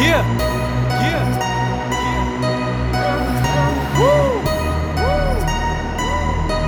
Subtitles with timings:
[0.00, 0.24] Yeah,
[0.96, 1.20] yeah,
[4.00, 4.40] Woo,
[4.96, 5.28] Woo.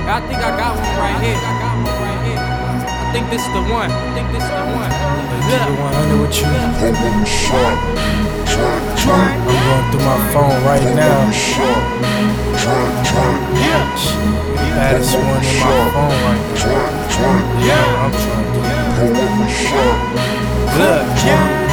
[0.05, 1.33] I think I got one right here.
[1.33, 2.37] I got one right here.
[2.37, 3.89] I think this is the one.
[3.89, 4.93] I think this is the one.
[5.49, 6.45] Keep it 100 with you.
[6.45, 6.77] I'm
[9.49, 11.33] going through my phone right now.
[13.57, 13.89] Yeah.
[14.53, 16.85] The baddest one in my phone right now.
[17.65, 17.97] Yeah.
[17.97, 18.82] I'm trying to
[20.73, 21.05] Look,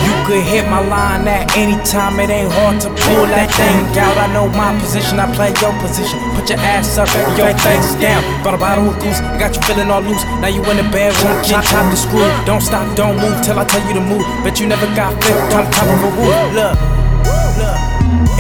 [0.01, 2.21] you could hit my line at any time.
[2.21, 4.17] It ain't hard to pull that thing out.
[4.17, 6.19] I know my position, I play your position.
[6.37, 8.25] Put your ass up and your face down.
[8.45, 10.25] Bought a bottle of goose, got you feeling all loose.
[10.41, 12.25] Now you in the bedroom, can't top the screw.
[12.45, 14.25] Don't stop, don't move till I tell you to move.
[14.45, 16.57] Bet you never got flipped on top of a roof.
[16.57, 16.77] Look, look.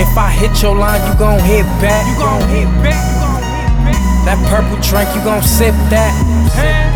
[0.00, 2.08] If I hit your line, you gon' hit back.
[2.08, 2.96] You gon' hit back.
[2.96, 4.24] You gon' hit back.
[4.24, 6.89] That purple drink, you gon' sip that.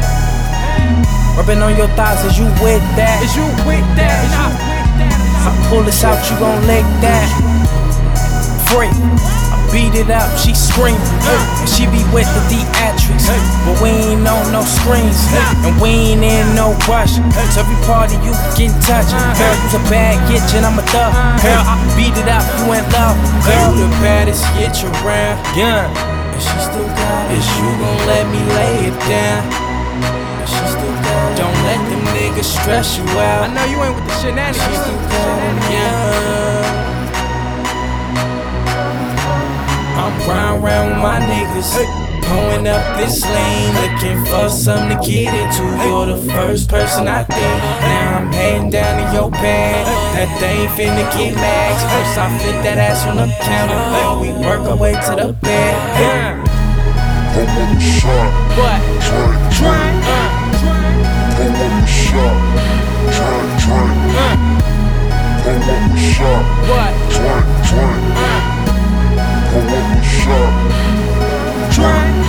[1.35, 3.19] Rubbing on your thighs, is you with that?
[3.27, 4.23] Is you with that?
[4.23, 5.51] Is you with that?
[5.51, 7.27] I pull this out, you gon' lick that.
[8.71, 8.87] Free.
[9.51, 10.95] I beat it up, she scream.
[10.95, 13.27] And she be with the theatrics.
[13.67, 15.19] But we ain't on no screens.
[15.67, 17.19] And we ain't in no rush.
[17.19, 19.11] So every party you get in touch.
[19.11, 19.35] Uh-huh.
[19.35, 21.11] Girl, you's a bad bitch and I'm a thug.
[21.11, 21.43] Uh-huh.
[21.43, 23.19] Girl, I beat it up, you in love.
[23.43, 25.43] Girl, the baddest bitch around.
[25.59, 25.91] Yeah.
[25.91, 27.43] And she still got it.
[27.43, 29.64] Is you gon' let me lay it down?
[32.45, 33.49] Them stress you out.
[33.49, 34.87] I know you ain't with the shenanigans.
[35.71, 36.73] Yeah.
[39.97, 42.03] I'm round round with my niggas.
[42.25, 45.63] Pulling up this lane, looking for something to get into.
[45.85, 47.63] You're the first person I think.
[47.83, 49.87] Now I'm heading down to your bed.
[50.17, 51.83] That thing finna get max.
[51.83, 53.77] First I flip that ass on the counter.
[53.93, 55.75] Then we work our way to the bed.
[56.01, 56.45] Yeah.
[58.57, 60.24] What?
[61.57, 61.85] Uh,
[66.67, 66.93] What?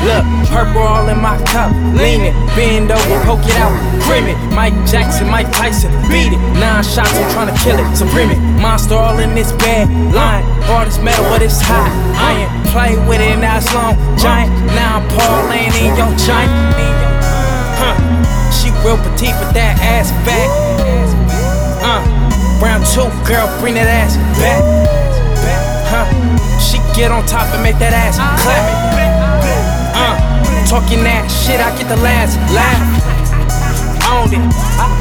[0.06, 1.72] Look, purple all in my cup.
[1.98, 4.38] Lean it, bend over, poke it out, cream it.
[4.54, 6.40] Mike Jackson, Mike Tyson, beat it.
[6.60, 8.38] Nine shots, I'm trying to kill it, supreme it.
[8.62, 10.44] Monster all in this bed, line.
[10.70, 11.90] Hard as metal, but it's hot.
[12.22, 13.96] Iron, play with it, now it's long.
[14.18, 16.65] Giant, now I'm parlaying in your giant.
[18.86, 20.46] Real petite, but that ass back.
[21.82, 22.06] Uh,
[22.62, 24.62] round two, girl, bring that ass back.
[25.90, 26.06] Huh,
[26.62, 28.62] she get on top and make that ass clap.
[29.90, 30.14] Uh,
[30.70, 32.78] talking that shit, I get the last laugh.
[34.06, 34.46] Owned it.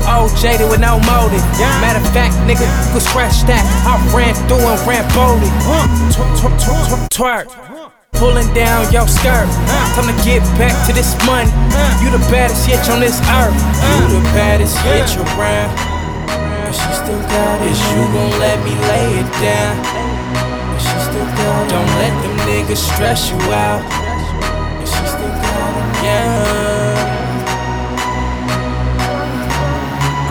[0.09, 1.45] I jaded with no motive.
[1.85, 2.65] Matter of fact, nigga,
[2.95, 3.61] you scratch that.
[3.85, 5.53] I ran through and ran bolded.
[7.13, 7.53] Twerk,
[8.25, 9.45] Pulling down your skirt.
[9.93, 11.53] Time to get back to this money.
[12.01, 13.53] You the baddest bitch on this earth.
[13.53, 15.69] You the baddest bitch around.
[16.33, 17.69] And she still got it.
[17.69, 19.77] Is you gon' let me lay it down?
[20.73, 21.77] And she still got it.
[21.77, 23.85] Don't let them niggas stress you out.
[23.85, 25.85] And she still got it.
[26.09, 26.97] Yeah.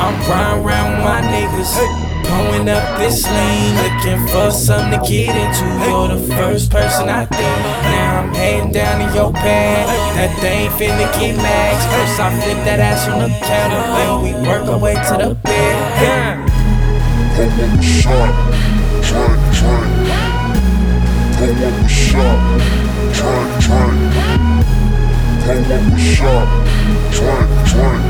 [0.01, 0.17] I'm
[0.65, 1.77] around with my niggas.
[2.63, 5.65] Pulling up this lane, looking for something to get into.
[5.85, 7.41] You're the first person I think.
[7.41, 9.85] Now I'm heading down to your pad.
[10.15, 11.83] That thing finna get max.
[11.91, 15.35] First I flip that ass on the counter, then we work our way to the
[15.35, 15.75] bed.
[16.03, 16.39] Yeah.
[27.11, 28.02] Drink, drink.